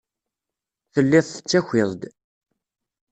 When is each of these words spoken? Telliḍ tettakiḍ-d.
Telliḍ 0.93 1.25
tettakiḍ-d. 1.27 2.01